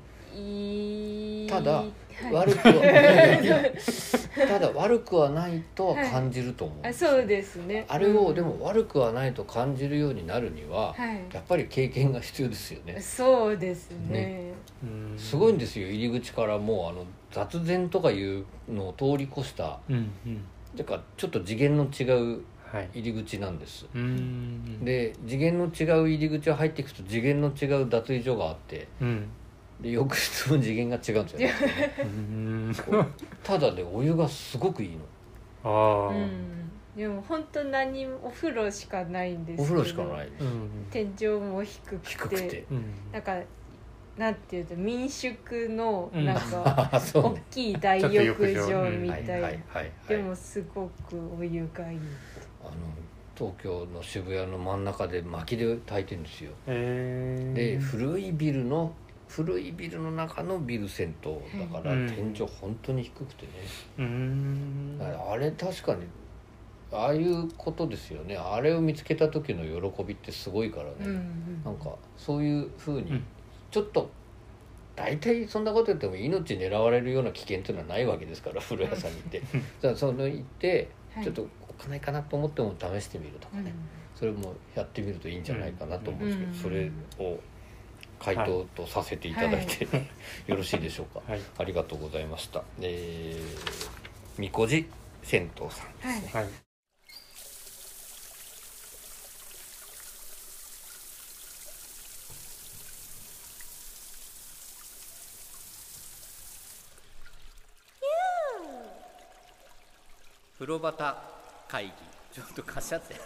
[1.50, 1.92] ただ、はい。
[2.34, 2.74] 悪くは
[4.48, 7.10] ただ悪くはないと感じると思うんあですよ。
[7.12, 7.86] そうですね。
[7.88, 8.36] あれをうん。
[8.36, 11.22] でも悪くはないと感じるようになるには、はい。
[11.34, 13.00] やっぱり経験が必要ですよね。
[13.02, 14.08] そうですね。
[14.10, 14.54] ね。
[14.84, 15.18] うん。
[15.18, 15.88] すごいんですよ。
[15.88, 20.44] 入り口からもうあの雑然とかいうのを通り越したうんうん。
[20.76, 22.04] てかちょっと次元の違
[22.36, 22.42] う
[22.72, 22.90] はい。
[22.94, 23.86] 入り口なんです。
[23.94, 24.86] うん。
[24.86, 29.28] で次元の違う入り口を入っていくと次元の違う脱衣所があってうん
[29.82, 33.08] で浴室も次元が違うんですよね。
[33.44, 35.00] ただでお湯がすごくいいの
[35.64, 36.14] ああ
[36.96, 39.46] でも本当何お風呂しかないん。
[39.46, 40.70] ですお風呂しかないうん。
[40.92, 42.84] 天井も低くて低くてうん。
[43.12, 43.22] なん。
[43.22, 43.36] か
[44.18, 44.36] なん。
[44.36, 46.36] ていうと民宿のなん。
[46.36, 52.00] か大きい大浴場みたいいはいはいでもすごくお湯がいい
[52.62, 52.72] あの
[53.36, 54.84] 東京の渋谷の真ん。
[54.84, 56.24] 中で薪で炊いてるん。
[56.24, 58.92] ですよえーで古いビルの
[59.32, 62.08] 古いビルの中のビル銭湯だからうん。
[62.08, 63.52] 天井本当に低くてね、
[65.00, 66.02] あれ確かに
[66.92, 68.36] ああいうことですよね。
[68.36, 73.24] あれを見つけた時の喜びってすごいからね、うんなんかそういうふうにうん。
[73.72, 74.10] ちょっと
[74.98, 79.38] 大体そんなこと言っても命狙われるような危険っていうのはないわけですから風呂屋さんに行って。
[79.40, 79.46] うん。
[79.46, 81.24] だからその行ってはい。
[81.24, 83.74] ちょっとお金かなと思っても試してみるとかね、
[84.14, 86.56] それもやってみるといいんじゃないかなと思うんですけど、うん。
[86.56, 86.92] それ
[87.26, 87.40] を
[88.22, 89.88] 回答とさせていただいて、
[90.46, 91.42] よろしいでしょうか、はい。
[91.58, 92.64] ありがとうございました。
[92.80, 93.90] えー、
[94.38, 94.88] みこじ
[95.24, 96.50] 銭湯さんはいはい。
[110.60, 111.16] 風呂端
[111.68, 111.92] 会議。
[112.34, 113.16] ちょっと貸しちゃって。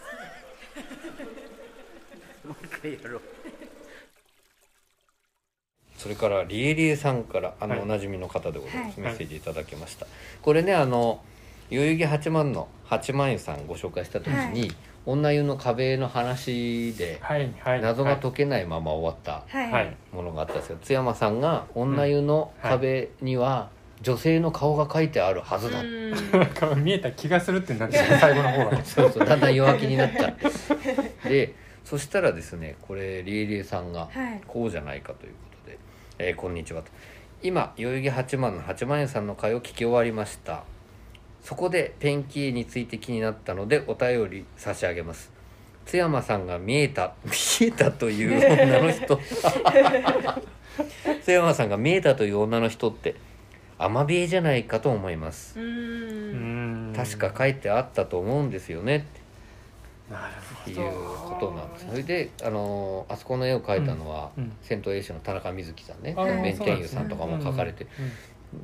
[2.48, 3.35] もう一回やろう
[6.06, 7.82] それからリエリエさんからあの、はい。
[7.82, 9.10] おなじみの方でございます、はい。
[9.10, 10.06] メッセージいただきました、
[10.44, 11.20] これねあの
[11.72, 14.72] 代々木八幡の八幡湯さんご紹介した時に、はい。
[15.08, 17.82] 女湯の壁の話ではいはい。
[17.82, 19.72] 謎が解けないまま終わったはい。
[19.72, 19.98] はい。
[20.14, 23.72] ものがあったんですけど津山さんが女湯の壁には
[24.04, 25.82] 女性の顔が書いてあるはずだ、
[26.78, 34.42] 見えた気がするってなってた最後の方はそうそうだんだん弱気になっちゃってでそしたらですねこれリエリエさんがはい。
[34.46, 35.55] こうじゃないかということで
[36.18, 36.90] 「えーこんにちは」と
[37.44, 40.64] 「今代々木八幡の八幡屋さんの会を聞き終わりました。
[41.44, 45.32] そこでペンキ絵について気になったのでお便り差し上げます。
[45.86, 49.20] 津山さんが見えた見えたという 女の人。
[51.24, 53.16] 津山さんが見えたという女の人って
[53.78, 55.60] アマビエじゃないかと思います。
[56.96, 59.06] 確か書いてあったと思うんですよね
[60.12, 64.52] っていうことなんですそれであのーあそこの絵を描いたのは、うんうん。
[64.62, 66.14] 銭湯絵師の田中瑞希さんね。
[66.16, 67.88] 弁天湯さんとかも描かれて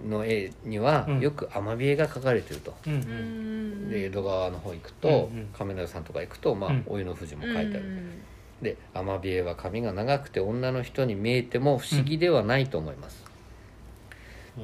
[0.08, 1.19] の絵にはうん。
[1.19, 5.47] よくアマビエが描かれてると、うんで江戸川の方行くと、うんうん。
[5.58, 6.84] 亀の湯さんとか行くと、まあうん。
[6.88, 8.21] お湯の富士も書いてある、うん。
[8.62, 13.23] でアマビエは髪が長くて女の人に見えても不思議ではないと思います、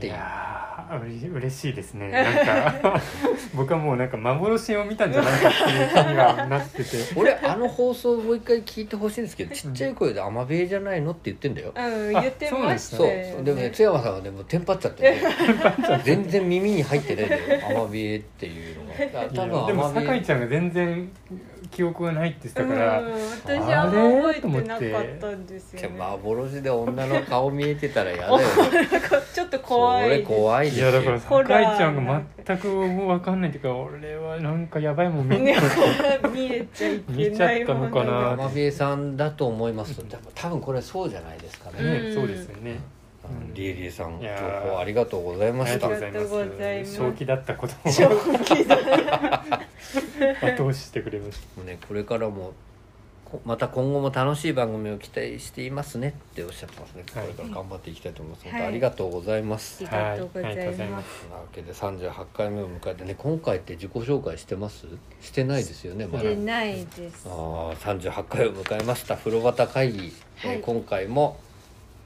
[0.01, 2.09] いやーうれ嬉しいですね。
[2.11, 3.01] なんか
[3.55, 6.89] 僕はもうなんか幻を見たんじゃないかっていう気にはなってて。
[7.15, 15.21] 俺あの放送もう一回聞いてほしいんですけどちっちゃい声で「アマビエじゃないの?」って言ってんだよ、うん言ってましそうでもね津山さんはでもテンパっちゃってね
[16.03, 17.67] 全然耳に入ってないんだよ。
[17.69, 18.93] アマビエっていうのが。
[18.97, 21.09] 多いやでも酒井ちゃんが全然
[21.69, 28.45] 記憶がないって言ってたから、うん私はあんま覚えてなかったんですよ、ね、幻で女の顔見えてたら嫌だよね。
[29.33, 30.89] ちょっと怖い怖いですよ。
[30.89, 35.47] いやだからホ酒井ちゃんが全く分かんないっていうか俺はなんかやばいもん見 見
[36.49, 39.95] れちゃいけ見ちゃないったのかなアマビエさんだと思います。
[39.95, 42.79] 多分多分これそうじゃないですかね、ね、うんそうですよね。
[43.53, 44.27] リエリエさん情
[44.69, 45.87] 報ありがとうございました。
[45.87, 46.95] ありがとうございます。
[46.95, 47.91] 正気だったことを。
[47.91, 48.07] 正
[48.45, 48.77] 気だ
[50.41, 52.53] 後押ししてくれましもうねこれからも
[53.29, 57.27] こまた今後も楽しい番組を期待していますねっておっしゃってますね、はい。
[57.27, 58.51] これから頑張っていきたいと思います、はい。
[58.53, 60.51] 本当ありがとうございます、ありがとうございはい。
[60.51, 64.87] ありがとうございまますなわけで38回目を迎えてね今回って自己紹介してます？
[65.19, 66.23] してないですよねまだ。
[66.23, 67.27] でないです。
[67.27, 69.17] あー38回を迎えました。
[69.17, 71.37] 風呂端会議、えーはい今回も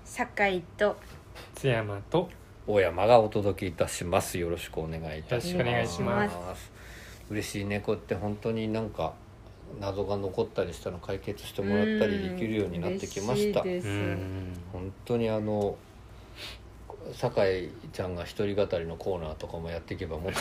[0.05, 0.97] 酒井と
[1.55, 2.29] た津山と
[2.65, 4.39] 大山がお届けいたします。
[4.39, 5.63] よろしくお願いいたします。
[5.63, 6.70] よろしくお願いします
[7.31, 9.13] 嬉しいねこうやって本当になんか
[9.79, 13.61] 謎が残ったりしたの解決してもらったりできるようになってきました。
[13.61, 15.77] 本当にあの
[17.13, 20.39] 酒井ちゃんが一人語りのコーナーとかもやっていけばもっと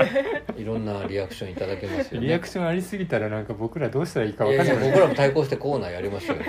[0.60, 2.26] いろんなリアクションいただけますよね。
[2.26, 4.76] リアクションありすぎたらなんか僕らどうしたらいいか分かんない。
[4.90, 6.44] 僕らも対抗してコーナーやりましょうよ。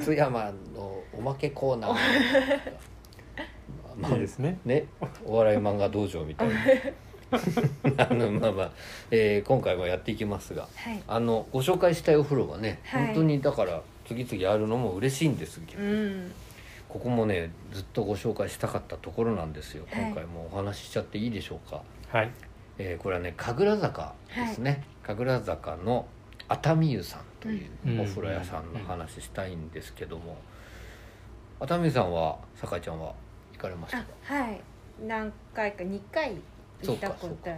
[0.00, 1.96] 津山のおまけコーナー。
[3.96, 4.58] まあいいですね。
[4.64, 4.86] ね
[5.24, 6.54] お笑い漫画道場みたいな
[7.98, 8.70] あのまあまあ、
[9.10, 11.02] えー今回もやっていきますがはい。
[11.08, 13.06] あのご紹介したいお風呂がね、はい。
[13.06, 16.32] 本当にだから次々あるのも嬉しいんですけど、うん。
[16.88, 19.84] ここもねずっとご紹介したかったところなんですよ。
[19.90, 20.04] はい。
[20.04, 22.30] 今回もお話ししちゃっていいでしょうか、はい。
[22.78, 26.06] えーこれはね神楽坂ですね、神楽坂の
[26.48, 28.00] 熱海湯さんといううん。
[28.00, 30.36] お風呂屋さんの話したいんですけども、
[31.58, 33.12] 熱海湯さんは酒井ちゃんは
[33.54, 34.60] 行かれましたあかはい。
[35.06, 36.36] 何回か2回
[36.82, 37.50] 行ったこと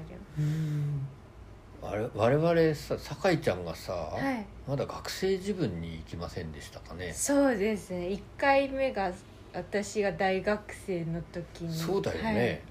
[1.80, 4.44] あるあれ我々さ酒井ちゃんがさ、はい。
[4.66, 7.12] まだ学生自分に行きませんでしたかね？
[7.12, 8.08] そうですね。
[8.08, 9.12] 1回目が
[9.54, 11.74] 私が大学生の時に。
[11.74, 12.62] そうだよね、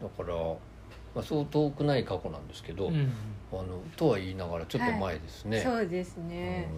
[0.00, 0.34] だから
[1.14, 3.12] まあ、そう遠くない過去なんですけど、うん
[3.52, 6.68] あのとは言いながらちょっと前ですね、そうですね。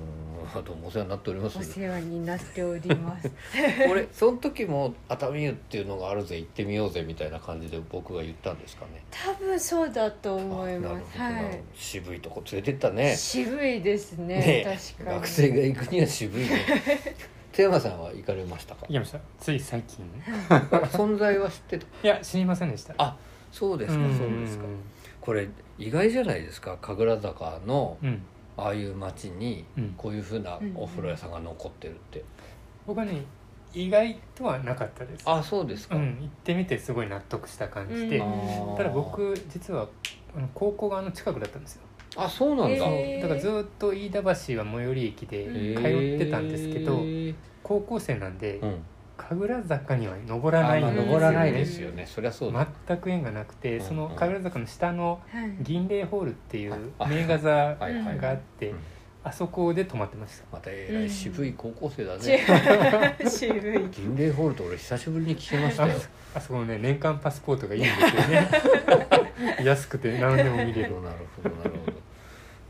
[0.55, 0.65] うん。
[0.65, 1.59] どうもお世話になっております。
[1.59, 3.31] お世話になっております。
[3.91, 9.03] 俺その時も熱海湯っていうのがあるぜ行ってみようぜみたいな感じで僕が言ったんですかね。
[9.11, 13.15] 多分そうだと思いあなるほますは渋いとこ連れてったね。
[13.15, 14.37] い渋いですね。
[14.39, 15.17] ね確かに。
[15.17, 16.49] 学生が行くには渋いね。
[17.53, 18.83] 津山さんは行かれましたか？
[18.83, 19.21] 行きました。
[19.41, 20.05] つい最近。
[20.93, 21.87] 存在は知ってた。
[22.03, 22.95] いや知りませんでした。
[22.99, 23.17] あ
[23.57, 24.19] そうですかん。
[24.19, 24.65] そうですか。
[25.21, 28.23] これ意外じゃないですか神楽坂のうん。
[28.59, 29.95] ああいう街にうん。
[29.97, 32.23] こういうふうなお風呂屋さんが残ってるって、
[32.87, 33.23] 僕はね
[33.73, 35.23] 意外とはなかったです。
[35.27, 38.77] あそうですか、うん、行ってみてすごい納得した感じで、うん。
[38.77, 39.89] ただ僕実は
[40.37, 41.83] あの高校があの近くだったんですよ。
[42.19, 47.03] あそうなんだ、だからずっと飯田橋は最寄り駅でうん通ってたんですけど、
[47.63, 48.79] 高校生なんでうん、
[49.17, 51.07] 神楽坂には登らないんですよね。
[51.07, 52.07] 登らないですよね。
[52.07, 55.57] そりゃそうだ、全く縁がなくて、うんその神楽坂の下のはい。
[55.63, 58.79] 銀霊ホールっていうあ名画座があって、うん。
[59.25, 60.45] あそこで泊まってました。
[60.53, 62.47] またえらい渋い高校生だちね、
[63.29, 63.89] 渋い。
[63.91, 65.95] 銀霊ホールと俺久しぶりに聞きましたあよ
[66.35, 68.49] あそこのね年間パスポートがいいんですよね。
[69.65, 71.03] 安くて何でも見れる。
[71.03, 72.07] なるほどなるほど。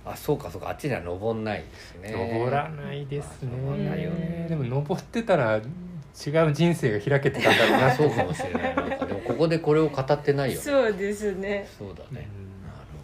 [0.07, 0.71] あそうかそうか。
[0.71, 2.13] あっちには登んないですね。
[2.13, 3.51] 登らないですね。
[3.51, 4.47] ね。
[4.49, 5.61] でも登ってたら
[6.17, 7.95] 違う人生が開けてたんだろうな。
[7.95, 8.97] そうかもしれないな。
[8.97, 10.63] んかでもここでこれを語ってないよね。
[10.63, 11.69] そうですね。
[11.79, 12.27] そうだね、なる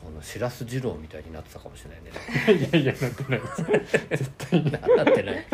[0.02, 0.22] ほど。
[0.22, 2.68] 白洲二郎みたいになってたかもしれないね。
[2.68, 4.72] いやいやなってないです絶対に。
[4.72, 5.46] なんだってね。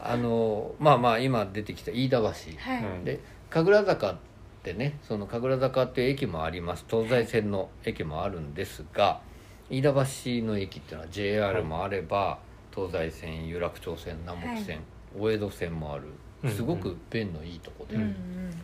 [0.00, 2.38] あのまあまあ今出てきた飯田橋、はい、
[2.82, 3.04] うん。
[3.04, 4.16] で神楽坂っ
[4.62, 6.84] てねその神楽坂っていう駅もあります。
[6.88, 9.20] 東西線の駅もあるんですが
[9.68, 12.38] 飯田橋の駅っていうのは JR もあれば、
[12.72, 14.80] 東西線有楽町線南北線、
[15.18, 16.04] 大江戸線もある
[16.50, 18.14] すごく便のいいとこで、うんうん。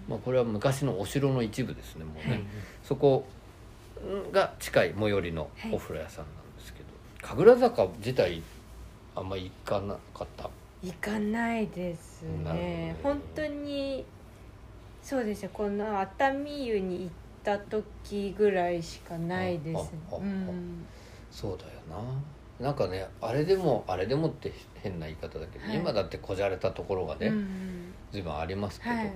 [0.09, 2.47] まあ、これは昔のお城の一部ですねもうね、うん
[2.85, 3.25] そこ
[4.33, 6.87] が近い最寄りのお風呂屋さんなんですけど、
[7.21, 8.43] 神楽坂自体
[9.15, 10.51] あんま行かなかった？
[10.83, 12.53] 行かないですね。
[12.53, 12.97] ね。
[13.03, 14.05] 本当に
[15.03, 17.09] そうですねこの熱海湯に行っ
[17.45, 19.77] た時ぐらいしかないです。
[19.77, 19.81] あ
[20.15, 20.19] ああ。
[20.19, 20.85] うん。
[21.31, 21.97] そうだよな
[22.61, 25.77] なんかねあれでもあれでもって変な言い方だけど、はい。
[25.77, 29.13] 今だってこじゃれたところがね、うん随分ありますけど、はい。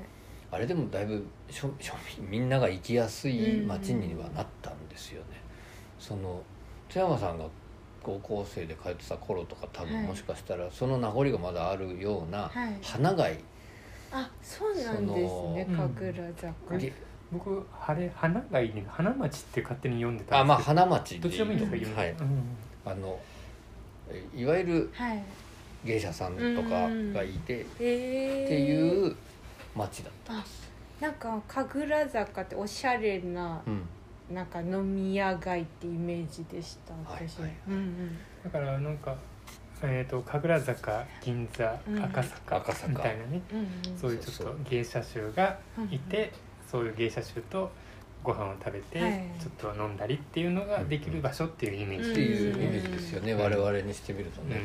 [0.51, 5.41] あれでもだいぶ庶庶民みんなが行きやすい街にはなったんですよね、
[5.99, 6.43] その
[6.89, 7.45] 津山さんが
[8.03, 10.07] 高校生で通ってた頃とか多分はい。
[10.07, 12.79] もしかしたらその名残がまだあるようなはい。
[12.83, 13.39] 花街。
[14.13, 16.79] あそうなんですね神楽坂。
[16.79, 16.93] で
[17.33, 22.11] 僕晴れ花街に花町って勝手に読んでたあまあんですけど花町どっちでもいいんですかはい。
[22.13, 22.17] うん
[22.87, 23.19] あの
[24.09, 25.23] えいわゆるはい。
[25.85, 29.15] 芸者さんとかがいてっえー、ていう
[29.77, 30.45] 町だった、あ
[31.01, 37.57] なんか神楽坂っておしゃれなうん、なんか飲み屋街ってイメージでした私、はいはい。
[37.69, 38.19] うんうん。
[38.43, 39.15] だからなんか
[39.83, 42.03] えー、と神楽坂銀座うん。
[42.03, 42.89] 赤坂赤坂。
[42.89, 43.99] みたいなね、うんうん。
[43.99, 45.59] そういうちょっと芸者衆が
[45.91, 46.33] いて、
[46.69, 47.71] そういう芸者衆と
[48.27, 49.23] ご飯を食べて、はい。
[49.39, 52.11] ちょっと飲んだりっていうのができる場所っていうイメージ。
[52.11, 53.41] っていうですイメージですよね、うん。
[53.41, 54.57] 我々にしてみるとね、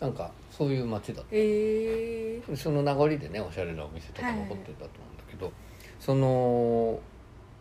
[0.00, 0.06] うん。
[0.06, 5.52] なんかそういう町だっえー、たその名残でねおしゃれなお店とか残ってたと思うんだけど、
[6.00, 6.98] その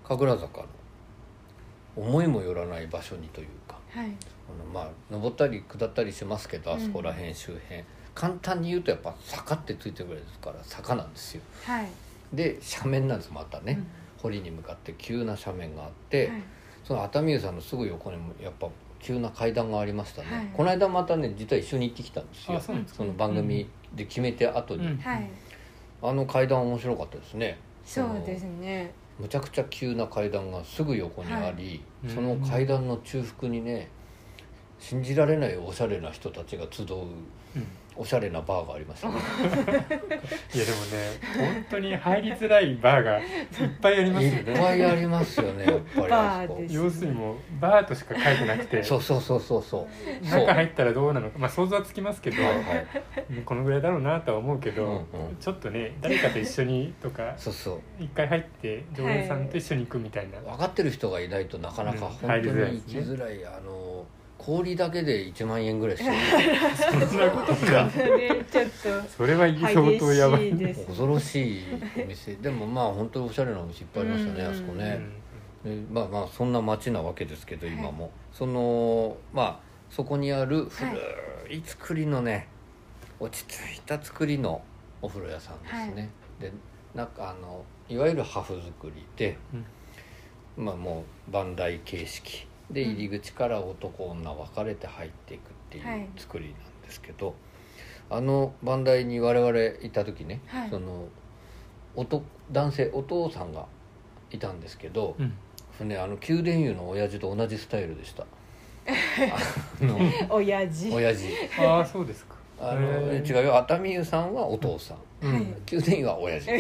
[0.07, 0.67] 神楽坂の
[1.97, 4.05] 思いもよらない場所にというかはい。
[4.07, 7.83] あのまあ登ったり下ったりしますけどあそこら辺周辺、
[8.15, 11.41] 簡単に言うとやっぱ坂ってついてるぐらいですから坂なんですよ。
[11.65, 11.87] はい。
[12.33, 16.43] で斜面なんですまたね、うん堀に向かって急な斜面があって、はい。
[16.83, 18.67] その熱海湯さんのすぐ横にもやっぱ
[18.99, 20.47] 急な階段がありましたね、はい。
[20.53, 22.57] この間またね実は一緒に行ってきたんですよ。
[22.57, 24.97] あその番組で決めて後に、うん。
[24.97, 25.29] はい。
[26.03, 27.59] あの階段面白かったですね。
[27.85, 28.93] そうですね。
[29.19, 32.13] むちゃくちゃ急な階段がすぐ横にあり、はい。
[32.13, 33.89] その階段の中腹にね
[34.79, 39.15] 信じられないおしゃれな人たちが集ううんおしゃれなバーがありましたね。
[39.19, 39.95] いやでもね
[41.37, 43.25] 本当に入りづらいバーがいっ
[43.81, 46.53] ぱいありますよいっねぱいありますよねやっぱりあそこ。
[46.53, 48.83] バーです要するにもうバーとしか書いてなくて。
[48.83, 50.25] そうそうそうそうそう。
[50.25, 51.39] そう中入ったらどうなのか。
[51.39, 52.87] まあ想像はつきますけど、はいはい。
[53.45, 55.37] このぐらいだろうなとは思うけど、うんうん。
[55.39, 58.03] ちょっとね誰かと一緒にとかそうそう。
[58.03, 64.05] 一回入って常連さんと一緒に行くみたいな、分かってる人がいないとなかなかうん本当入りづらいに行きづらいあの
[64.43, 66.15] 氷だけで1万円ぐらいしてる。
[66.75, 67.89] そんなことか。
[67.91, 68.65] それちょっ
[69.03, 71.63] とそれは相当やばい恐ろしい
[72.03, 72.35] お店。
[72.35, 74.51] でもまあ本当におしゃれなお店いっぱいありましたねうん。
[74.51, 75.01] あそこね。
[75.65, 75.85] うん。
[75.85, 79.59] でまあまあそんな街なわけですけど今も、そのまあ
[79.89, 80.91] そこにある古
[81.49, 82.47] い作りのね
[83.19, 84.63] 落ち着いた作りの
[85.03, 86.09] お風呂屋さんですね、
[86.39, 86.51] で
[86.95, 89.65] なんかあのいわゆるハフ作りで、うん。
[90.65, 96.01] まあもう番台形式で入り口から男女分かれて入っていくっていはい。
[96.01, 97.35] う作りなんですけど、
[98.09, 100.69] あの番台に我々いた時ね、はい。
[100.69, 101.07] その
[101.95, 103.65] おと男性お父さんが
[104.31, 105.33] いたんですけど、うん。
[105.87, 108.25] ね、あの宮殿湯の親父と同じスタイルでした。
[109.81, 109.97] あの
[110.29, 110.91] 親父。
[110.91, 111.27] 親父。
[111.59, 112.35] ああそうですか。
[112.59, 113.57] あの違うよ。
[113.57, 115.33] 熱海湯さんはお父さん、うん。
[115.33, 116.49] はい宮殿湯は親父。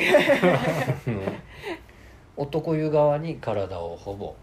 [2.37, 4.35] 男湯側に体をほぼ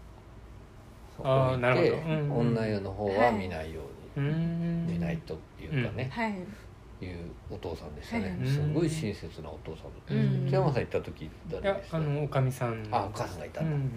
[1.23, 1.87] あーなるほど。
[1.87, 2.37] 置いてうんうん。
[2.49, 3.81] 女湯の方は見ないよ
[4.17, 4.87] うに、ん。
[4.87, 6.33] 見ないというかね、はい。
[7.01, 7.17] いう
[7.49, 8.49] お父さんでしたね、はい。
[8.49, 10.47] すごい親切なお父さんうん。
[10.47, 11.97] 津山さん行った時い誰でした？
[11.97, 12.87] やあのおかみさん。
[12.91, 13.91] あお母さんがいただ、うんんうん。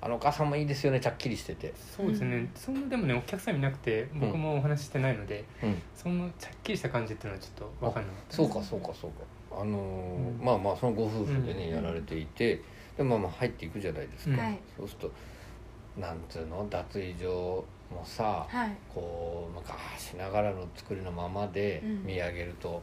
[0.00, 1.72] あのお母さんもいいですよねちゃっきりしてて。
[1.76, 5.82] そうですね、そんなでもねお客さんいなくて僕もお話ししてないので、うん。
[5.94, 9.60] そんなちゃっきりした感じっていうのはちょっと分かんなかったそうかそうかそうか。
[9.60, 10.44] あのーうん。
[10.44, 11.74] まあまあそのご夫婦でね、うん。
[11.76, 12.60] やられていて
[12.96, 14.38] でまあまあ入っていくじゃないですか、うん。
[14.38, 14.60] はい。
[14.76, 15.12] そうすると
[15.98, 18.76] なんつうの脱衣所もさ、はい。
[18.94, 22.04] こう昔ながらの作りのままでうん。
[22.04, 22.82] 見上げると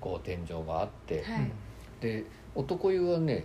[0.00, 1.50] こう天井があって、はい。
[2.00, 2.24] で
[2.54, 3.44] 男湯はね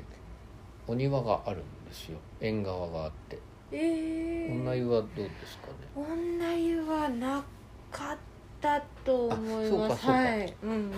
[0.88, 2.18] お庭があるんですよ。
[2.40, 3.40] 縁側があって。
[3.72, 5.74] えー、女湯はどうですかね？
[5.96, 7.42] 女湯はな
[7.90, 8.18] かっ
[8.60, 9.66] たと思います。
[9.68, 10.12] あそうかそうか。
[10.12, 10.56] はい。
[10.64, 10.92] うんうんうん。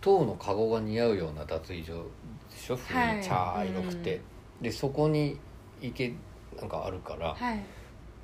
[0.00, 2.04] 塔の籠が似合うような脱衣所
[2.50, 2.76] でしょ？
[2.76, 3.20] 古はい。
[3.20, 4.20] い茶色くて、
[4.60, 5.38] でそこに
[5.80, 6.12] 池
[6.58, 7.60] なんかあるから、はい。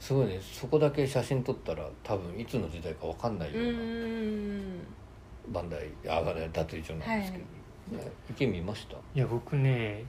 [0.00, 6.20] すごいねそこだけ写真撮ったら多分いつの時代か分かんないよううなん番台あ
[6.52, 8.10] 脱衣所なんですけど、ね。
[8.30, 10.04] 池見ました、いや僕ね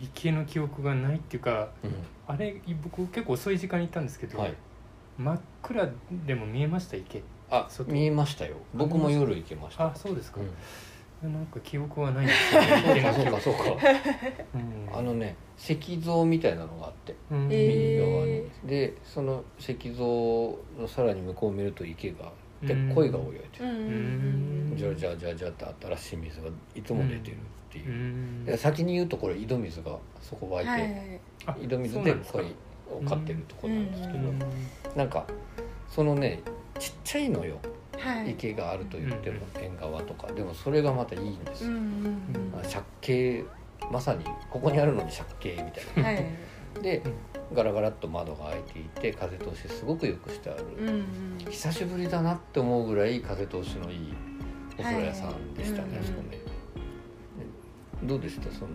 [0.00, 1.88] 池の記憶がないっていうかう
[2.26, 4.54] あれ僕結構遅い時間に行ったんですけど、はい。
[5.18, 5.90] 真っ暗
[6.26, 7.22] でも見えました池。
[7.50, 7.90] あ外。
[7.92, 8.56] 見えましたよ。
[8.74, 9.86] 僕も夜行けました。
[9.86, 10.40] あそうですか。
[10.40, 10.46] う、ん
[11.22, 12.24] なんか記憶はない。
[12.24, 13.88] んですよね池の記憶そうかそうか。
[14.54, 14.98] うん。
[14.98, 17.14] あのね石像みたいなのがあって。
[17.30, 17.48] うん。
[17.50, 20.04] え右側に、えでその石像
[20.78, 22.28] のさらに向こうを見ると池があ
[22.64, 23.64] ってうん鯉が泳いでる。
[23.64, 24.74] うん。
[24.76, 27.38] じゃじゃじゃじゃって新しい水がいつも出てるっ
[27.70, 28.56] ていう。
[28.58, 32.54] 先に言うとこれ井戸水がそこ湧いて、はいあ井戸水で鯉
[32.90, 34.38] を飼ってるとこなんですけど、うん。
[34.94, 35.26] なんか
[35.88, 36.42] そのね
[36.78, 37.54] ちっちゃいのよ。
[37.54, 37.75] はい
[38.26, 40.26] 池があると言っても縁側とか。
[40.32, 43.44] でもそれがまたいいんですよ、うんうんあ借景
[43.90, 45.96] まさにここにあるのに借景みたいな。
[45.96, 46.24] うんはい。
[46.82, 47.02] で
[47.54, 48.82] ガラガラっと窓が開いてい
[49.12, 51.38] て風通しすごくよくしてある、うんうん。
[51.48, 54.14] 久しぶりだなって思うぐらい風通しのいい
[54.78, 56.00] お風呂屋さんでしたね、はい。
[56.00, 56.30] あそこね。
[56.30, 56.38] で
[58.02, 58.52] どうでした？
[58.52, 58.68] その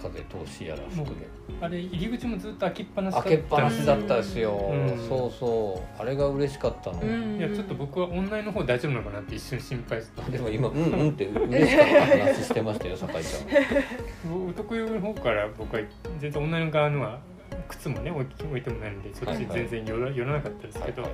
[0.00, 1.26] 辺風通しやら含め
[1.60, 5.08] あれ入り口もずっと開きっぱなしだった開けっぱなしだったですよ、うん。
[5.08, 6.00] そうそう。
[6.00, 7.36] あれが嬉しかったの、うん。
[7.36, 10.84] いやちょっと僕はオンラインの方大丈夫なのかなって一瞬心配してでも今うん。
[10.84, 13.26] うんって嬉しかった話してましたよ酒井ち
[14.48, 15.82] 男用の方から僕は
[16.18, 17.20] 全然オンライン側のは
[17.68, 21.08] 靴もね置い置いてもないのでそっち全然寄ら寄らなかったですゃんけど、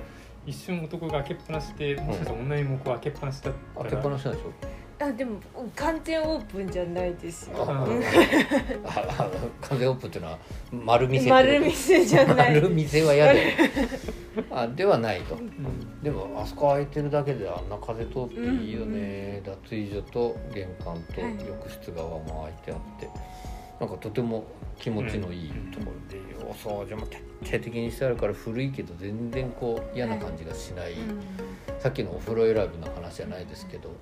[0.45, 3.89] 一瞬男が開けっぱなしでもしかしたらオンラインもこう開けっぱなしだったら。
[3.89, 4.53] 開けっぱなしなんでしょ
[5.01, 5.39] あでも
[5.75, 7.65] 完全オープンじゃないですよ。
[7.67, 9.29] あうんああ
[9.61, 10.39] 風オープンっていうのは
[10.71, 12.55] 丸見せってこと丸見せじゃない。
[12.55, 13.49] 丸見せは嫌だよ
[14.51, 15.35] あではないと。
[15.35, 16.03] うん。
[16.03, 21.31] でもあそこ開いてるだけであんな風通っていいよね、脱衣所と玄関とはい。
[21.47, 23.09] 浴室側も開いてあって。
[23.79, 24.43] なんかとても
[24.77, 27.17] 気持ちのいいところで、お掃除も徹
[27.49, 30.95] 底的にしてあるから古いけど全然こう嫌な感じがしない、
[31.79, 33.95] さっきのお風呂選びの話じゃないですけど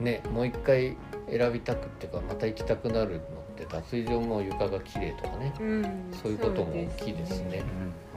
[0.00, 0.96] ねもう一回
[1.30, 3.20] 選びたくっていうかまた行きたくなるのっ
[3.56, 5.54] て脱衣所も床が綺麗とかね。
[5.60, 6.10] うん。
[6.22, 7.58] そういうことも大きいですね。
[7.58, 8.11] うん